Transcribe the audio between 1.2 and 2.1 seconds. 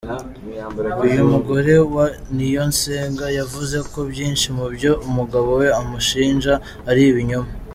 mugore wa